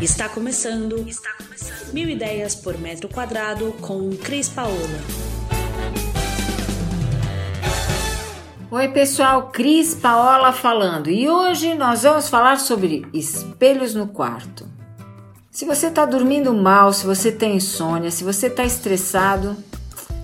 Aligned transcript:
Está 0.00 0.28
começando. 0.28 1.04
Está 1.08 1.30
começando. 1.36 1.92
Mil 1.92 2.08
ideias 2.08 2.54
por 2.54 2.78
metro 2.78 3.08
quadrado 3.08 3.72
com 3.80 4.10
Cris 4.10 4.48
Paola. 4.48 4.76
Oi, 8.70 8.88
pessoal, 8.88 9.50
Cris 9.50 9.96
Paola 9.96 10.52
falando. 10.52 11.10
E 11.10 11.28
hoje 11.28 11.74
nós 11.74 12.04
vamos 12.04 12.28
falar 12.28 12.60
sobre 12.60 13.04
espelhos 13.12 13.92
no 13.92 14.06
quarto. 14.06 14.68
Se 15.50 15.64
você 15.64 15.88
está 15.88 16.06
dormindo 16.06 16.54
mal, 16.54 16.92
se 16.92 17.04
você 17.04 17.32
tem 17.32 17.56
insônia, 17.56 18.12
se 18.12 18.22
você 18.22 18.46
está 18.46 18.62
estressado, 18.62 19.56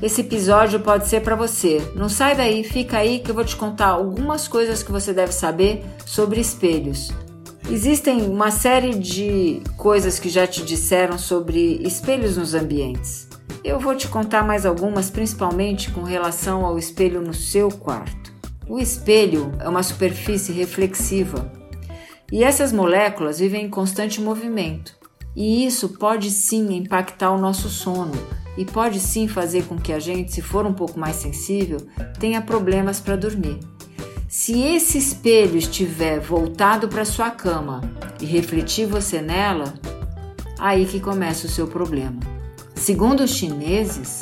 esse 0.00 0.20
episódio 0.20 0.78
pode 0.78 1.08
ser 1.08 1.22
para 1.22 1.34
você. 1.34 1.82
Não 1.96 2.08
sai 2.08 2.36
daí, 2.36 2.62
fica 2.62 2.98
aí 2.98 3.18
que 3.18 3.32
eu 3.32 3.34
vou 3.34 3.44
te 3.44 3.56
contar 3.56 3.88
algumas 3.88 4.46
coisas 4.46 4.84
que 4.84 4.92
você 4.92 5.12
deve 5.12 5.32
saber 5.32 5.84
sobre 6.04 6.40
espelhos. 6.40 7.10
Existem 7.68 8.22
uma 8.22 8.52
série 8.52 8.96
de 8.96 9.60
coisas 9.76 10.20
que 10.20 10.28
já 10.28 10.46
te 10.46 10.62
disseram 10.64 11.18
sobre 11.18 11.80
espelhos 11.82 12.36
nos 12.36 12.54
ambientes. 12.54 13.28
Eu 13.64 13.80
vou 13.80 13.96
te 13.96 14.06
contar 14.06 14.44
mais 14.44 14.64
algumas, 14.64 15.10
principalmente 15.10 15.90
com 15.90 16.04
relação 16.04 16.64
ao 16.64 16.78
espelho 16.78 17.20
no 17.20 17.34
seu 17.34 17.68
quarto. 17.68 18.32
O 18.68 18.78
espelho 18.78 19.50
é 19.58 19.68
uma 19.68 19.82
superfície 19.82 20.52
reflexiva 20.52 21.52
e 22.30 22.44
essas 22.44 22.72
moléculas 22.72 23.40
vivem 23.40 23.64
em 23.64 23.70
constante 23.70 24.20
movimento. 24.20 24.94
E 25.34 25.66
isso 25.66 25.88
pode 25.88 26.30
sim 26.30 26.72
impactar 26.76 27.32
o 27.32 27.38
nosso 27.38 27.68
sono 27.68 28.14
e 28.56 28.64
pode 28.64 29.00
sim 29.00 29.26
fazer 29.26 29.64
com 29.64 29.76
que 29.76 29.92
a 29.92 29.98
gente, 29.98 30.32
se 30.32 30.40
for 30.40 30.64
um 30.64 30.72
pouco 30.72 31.00
mais 31.00 31.16
sensível, 31.16 31.78
tenha 32.20 32.40
problemas 32.40 33.00
para 33.00 33.16
dormir. 33.16 33.58
Se 34.28 34.60
esse 34.60 34.98
espelho 34.98 35.56
estiver 35.56 36.18
voltado 36.18 36.88
para 36.88 37.04
sua 37.04 37.30
cama 37.30 37.80
e 38.20 38.26
refletir 38.26 38.84
você 38.84 39.20
nela, 39.20 39.72
aí 40.58 40.84
que 40.84 40.98
começa 40.98 41.46
o 41.46 41.50
seu 41.50 41.68
problema. 41.68 42.18
Segundo 42.74 43.22
os 43.22 43.30
chineses, 43.30 44.18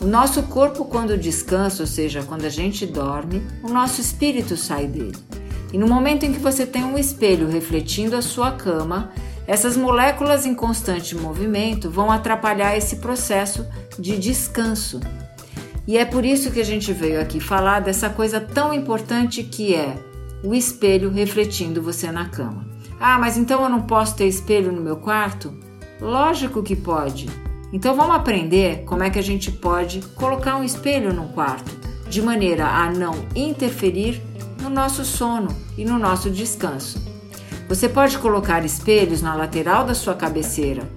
o 0.00 0.06
nosso 0.06 0.44
corpo 0.44 0.84
quando 0.84 1.18
descansa, 1.18 1.82
ou 1.82 1.86
seja, 1.86 2.22
quando 2.22 2.44
a 2.44 2.48
gente 2.48 2.86
dorme, 2.86 3.42
o 3.62 3.68
nosso 3.68 4.00
espírito 4.00 4.56
sai 4.56 4.86
dele. 4.86 5.18
E 5.72 5.78
no 5.78 5.88
momento 5.88 6.24
em 6.24 6.32
que 6.32 6.38
você 6.38 6.64
tem 6.64 6.84
um 6.84 6.96
espelho 6.96 7.48
refletindo 7.48 8.16
a 8.16 8.22
sua 8.22 8.52
cama, 8.52 9.10
essas 9.48 9.76
moléculas 9.76 10.46
em 10.46 10.54
constante 10.54 11.16
movimento 11.16 11.90
vão 11.90 12.08
atrapalhar 12.10 12.76
esse 12.76 12.96
processo 12.96 13.66
de 13.98 14.16
descanso. 14.16 15.00
E 15.90 15.98
é 15.98 16.04
por 16.04 16.24
isso 16.24 16.52
que 16.52 16.60
a 16.60 16.64
gente 16.64 16.92
veio 16.92 17.20
aqui 17.20 17.40
falar 17.40 17.80
dessa 17.80 18.08
coisa 18.08 18.40
tão 18.40 18.72
importante 18.72 19.42
que 19.42 19.74
é 19.74 19.96
o 20.40 20.54
espelho 20.54 21.10
refletindo 21.10 21.82
você 21.82 22.12
na 22.12 22.28
cama. 22.28 22.64
Ah, 23.00 23.18
mas 23.18 23.36
então 23.36 23.64
eu 23.64 23.68
não 23.68 23.82
posso 23.82 24.14
ter 24.14 24.28
espelho 24.28 24.70
no 24.70 24.80
meu 24.80 24.98
quarto? 24.98 25.52
Lógico 26.00 26.62
que 26.62 26.76
pode. 26.76 27.28
Então 27.72 27.96
vamos 27.96 28.14
aprender 28.14 28.84
como 28.84 29.02
é 29.02 29.10
que 29.10 29.18
a 29.18 29.22
gente 29.22 29.50
pode 29.50 30.00
colocar 30.14 30.54
um 30.54 30.62
espelho 30.62 31.12
no 31.12 31.30
quarto, 31.30 31.72
de 32.08 32.22
maneira 32.22 32.68
a 32.68 32.88
não 32.88 33.26
interferir 33.34 34.22
no 34.62 34.70
nosso 34.70 35.04
sono 35.04 35.48
e 35.76 35.84
no 35.84 35.98
nosso 35.98 36.30
descanso. 36.30 37.02
Você 37.68 37.88
pode 37.88 38.16
colocar 38.18 38.64
espelhos 38.64 39.22
na 39.22 39.34
lateral 39.34 39.84
da 39.84 39.94
sua 39.96 40.14
cabeceira, 40.14 40.88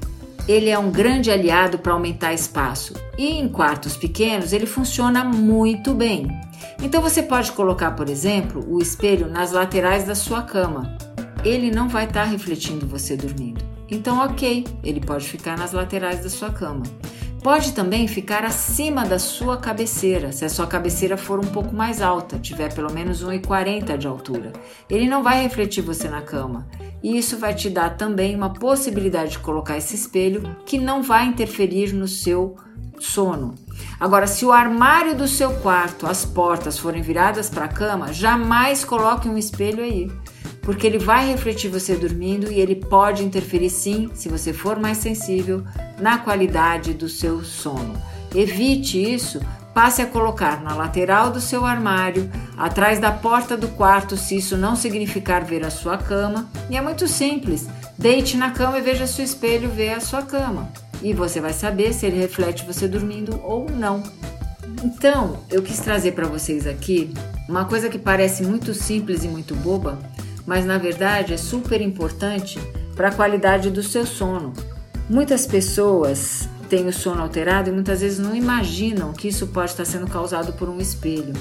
ele 0.48 0.70
é 0.70 0.78
um 0.78 0.92
grande 0.92 1.32
aliado 1.32 1.80
para 1.80 1.94
aumentar 1.94 2.34
espaço 2.34 2.94
e 3.18 3.40
em 3.40 3.48
quartos 3.48 3.96
pequenos 3.96 4.52
ele 4.52 4.66
funciona 4.66 5.24
muito 5.24 5.94
bem. 5.94 6.28
Então 6.82 7.02
você 7.02 7.24
pode 7.24 7.52
colocar, 7.54 7.92
por 7.92 8.10
exemplo, 8.10 8.66
o 8.68 8.82
espelho 8.82 9.28
nas 9.28 9.52
laterais 9.52 10.06
da 10.06 10.16
sua 10.16 10.42
cama. 10.42 10.98
Ele 11.46 11.72
não 11.72 11.88
vai 11.88 12.06
estar 12.06 12.24
tá 12.24 12.30
refletindo 12.30 12.86
você 12.86 13.16
dormindo. 13.16 13.64
Então, 13.90 14.20
ok, 14.20 14.66
ele 14.84 15.00
pode 15.00 15.28
ficar 15.28 15.58
nas 15.58 15.72
laterais 15.72 16.24
da 16.24 16.30
sua 16.30 16.50
cama. 16.50 16.84
Pode 17.44 17.74
também 17.74 18.08
ficar 18.08 18.46
acima 18.46 19.06
da 19.06 19.20
sua 19.20 19.58
cabeceira, 19.58 20.32
se 20.32 20.46
a 20.46 20.50
sua 20.50 20.66
cabeceira 20.66 21.18
for 21.18 21.40
um 21.40 21.50
pouco 21.50 21.76
mais 21.76 22.02
alta, 22.02 22.40
tiver 22.40 22.74
pelo 22.74 22.92
menos 22.92 23.24
1,40 23.24 23.98
de 23.98 24.08
altura. 24.08 24.54
Ele 24.90 25.08
não 25.08 25.22
vai 25.22 25.44
refletir 25.44 25.82
você 25.82 26.08
na 26.08 26.22
cama. 26.22 26.66
E 27.04 27.18
isso 27.18 27.38
vai 27.38 27.54
te 27.54 27.70
dar 27.70 27.98
também 27.98 28.36
uma 28.36 28.54
possibilidade 28.54 29.32
de 29.32 29.40
colocar 29.40 29.78
esse 29.78 29.94
espelho 29.94 30.56
que 30.66 30.80
não 30.80 31.04
vai 31.04 31.26
interferir 31.26 31.94
no 31.94 32.08
seu 32.08 32.56
sono. 32.98 33.56
Agora, 34.00 34.26
se 34.26 34.46
o 34.46 34.52
armário 34.52 35.14
do 35.14 35.28
seu 35.28 35.52
quarto, 35.56 36.08
as 36.08 36.24
portas 36.24 36.80
forem 36.80 37.02
viradas 37.02 37.50
para 37.50 37.66
a 37.66 37.68
cama, 37.68 38.14
jamais 38.14 38.86
coloque 38.86 39.28
um 39.28 39.38
espelho 39.38 39.84
aí 39.84 40.10
porque 40.64 40.88
ele 40.88 40.98
vai 40.98 41.28
refletir 41.28 41.70
você 41.70 41.96
dormindo 41.96 42.52
e 42.52 42.60
ele 42.60 42.76
pode 42.76 43.24
interferir 43.24 43.70
sim, 43.70 44.10
se 44.14 44.30
você 44.30 44.54
for 44.54 44.80
mais 44.80 44.98
sensível, 44.98 45.64
na 46.00 46.18
qualidade 46.18 46.94
do 46.94 47.10
seu 47.10 47.44
sono. 47.44 48.02
Evite 48.34 48.98
isso, 49.14 49.42
passe 49.74 50.02
a 50.02 50.06
colocar 50.06 50.62
na 50.62 50.76
lateral 50.76 51.32
do 51.32 51.42
seu 51.42 51.66
armário, 51.66 52.30
atrás 52.58 53.00
da 53.00 53.12
porta 53.12 53.58
do 53.58 53.68
quarto, 53.70 54.16
se 54.16 54.38
isso 54.38 54.56
não 54.56 54.76
significar 54.76 55.44
ver 55.44 55.66
a 55.66 55.72
sua 55.72 55.98
cama. 55.98 56.48
E 56.70 56.78
é 56.78 56.82
muito 56.82 57.08
simples: 57.08 57.68
deite 57.98 58.38
na 58.38 58.52
cama 58.52 58.78
e 58.78 58.82
veja 58.82 59.08
se 59.08 59.22
o 59.22 59.24
espelho 59.24 59.70
vê 59.70 59.90
a 59.90 60.00
sua 60.00 60.22
cama. 60.22 60.70
E 61.02 61.14
você 61.14 61.42
vai 61.42 61.54
saber 61.54 61.94
se 61.94 62.06
ele 62.06 62.20
reflete 62.20 62.66
você 62.66 62.88
dormindo 62.88 63.40
ou 63.44 63.70
não. 63.70 64.04
Então, 64.84 65.40
eu 65.50 65.62
quis 65.62 65.80
trazer 65.80 66.14
para 66.14 66.28
vocês 66.28 66.68
aqui 66.68 67.14
uma 67.48 67.66
coisa 67.66 67.90
que 67.90 68.00
parece 68.00 68.44
muito 68.44 68.74
simples 68.74 69.24
e 69.24 69.28
muito 69.28 69.56
boba, 69.56 70.00
mas 70.46 70.66
na 70.66 70.78
verdade 70.78 71.34
é 71.34 71.38
super 71.38 71.82
importante 71.82 72.60
para 72.96 73.10
a 73.10 73.14
qualidade 73.14 73.70
do 73.70 73.84
seu 73.84 74.06
sono. 74.06 74.54
Muitas 75.10 75.46
pessoas 75.46 76.48
têm 76.74 76.88
o 76.88 76.92
sono 76.92 77.22
alterado 77.22 77.70
e 77.70 77.72
muitas 77.72 78.02
vezes 78.02 78.18
não 78.18 78.36
imaginam 78.36 79.14
que 79.14 79.28
isso 79.28 79.46
pode 79.46 79.70
estar 79.70 79.86
sendo 79.86 80.08
causado 80.08 80.54
por 80.54 80.68
um 80.68 80.80
espelho. 80.80 81.32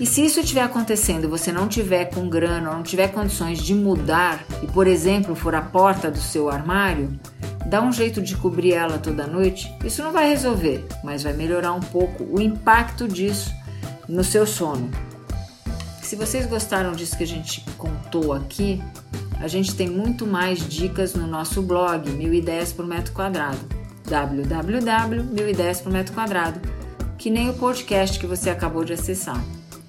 E 0.00 0.04
se 0.04 0.26
isso 0.26 0.40
estiver 0.40 0.62
acontecendo 0.62 1.28
você 1.28 1.52
não 1.52 1.68
tiver 1.68 2.06
com 2.06 2.28
grana 2.28 2.72
não 2.72 2.82
tiver 2.82 3.06
condições 3.12 3.60
de 3.60 3.72
mudar 3.72 4.44
e, 4.60 4.66
por 4.66 4.88
exemplo, 4.88 5.36
for 5.36 5.54
a 5.54 5.62
porta 5.62 6.10
do 6.10 6.18
seu 6.18 6.50
armário, 6.50 7.08
dá 7.66 7.80
um 7.80 7.92
jeito 7.92 8.20
de 8.20 8.36
cobrir 8.36 8.72
ela 8.72 8.98
toda 8.98 9.28
noite. 9.28 9.72
Isso 9.84 10.02
não 10.02 10.10
vai 10.10 10.28
resolver, 10.28 10.84
mas 11.04 11.22
vai 11.22 11.34
melhorar 11.34 11.72
um 11.72 11.80
pouco 11.80 12.24
o 12.24 12.40
impacto 12.40 13.06
disso 13.06 13.54
no 14.08 14.24
seu 14.24 14.44
sono. 14.44 14.90
Se 16.02 16.16
vocês 16.16 16.46
gostaram 16.46 16.94
disso 16.94 17.16
que 17.16 17.22
a 17.22 17.28
gente 17.28 17.64
contou 17.78 18.32
aqui, 18.32 18.82
a 19.38 19.46
gente 19.46 19.72
tem 19.72 19.88
muito 19.88 20.26
mais 20.26 20.68
dicas 20.68 21.14
no 21.14 21.28
nosso 21.28 21.62
blog 21.62 22.10
Mil 22.10 22.34
Ideias 22.34 22.72
por 22.72 22.84
Metro 22.84 23.12
Quadrado 23.12 23.79
www.milideias 24.10 25.80
por 25.80 25.92
metro 25.92 26.12
quadrado, 26.12 26.60
que 27.16 27.30
nem 27.30 27.48
o 27.48 27.54
podcast 27.54 28.18
que 28.18 28.26
você 28.26 28.50
acabou 28.50 28.84
de 28.84 28.92
acessar. 28.92 29.40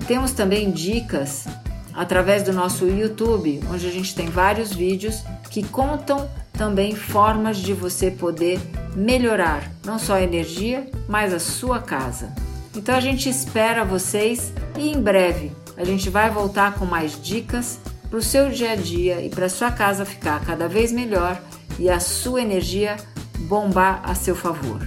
Temos 0.07 0.31
também 0.31 0.69
dicas 0.69 1.47
através 1.93 2.43
do 2.43 2.53
nosso 2.53 2.85
YouTube, 2.85 3.59
onde 3.71 3.87
a 3.87 3.91
gente 3.91 4.13
tem 4.13 4.27
vários 4.27 4.71
vídeos 4.71 5.23
que 5.49 5.63
contam 5.63 6.29
também 6.53 6.95
formas 6.95 7.57
de 7.57 7.73
você 7.73 8.11
poder 8.11 8.59
melhorar 8.95 9.69
não 9.83 9.97
só 9.97 10.13
a 10.13 10.21
energia, 10.21 10.87
mas 11.07 11.33
a 11.33 11.39
sua 11.39 11.79
casa. 11.79 12.33
Então 12.75 12.95
a 12.95 12.99
gente 12.99 13.27
espera 13.27 13.83
vocês 13.83 14.53
e 14.77 14.89
em 14.89 15.01
breve 15.01 15.51
a 15.75 15.83
gente 15.83 16.09
vai 16.09 16.29
voltar 16.29 16.75
com 16.75 16.85
mais 16.85 17.21
dicas 17.21 17.79
para 18.09 18.19
o 18.19 18.21
seu 18.21 18.49
dia 18.49 18.73
a 18.73 18.75
dia 18.75 19.21
e 19.21 19.29
para 19.29 19.49
sua 19.49 19.71
casa 19.71 20.05
ficar 20.05 20.45
cada 20.45 20.67
vez 20.67 20.91
melhor 20.91 21.41
e 21.79 21.89
a 21.89 21.99
sua 21.99 22.41
energia 22.41 22.97
bombar 23.41 24.01
a 24.03 24.15
seu 24.15 24.35
favor. 24.35 24.79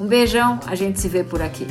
Um 0.00 0.06
beijão, 0.06 0.58
a 0.66 0.74
gente 0.74 1.00
se 1.00 1.08
vê 1.08 1.22
por 1.22 1.42
aqui. 1.42 1.66